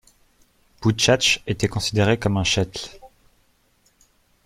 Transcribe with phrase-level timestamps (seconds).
[0.81, 2.99] Boutchatch était considérée comme un shtetl.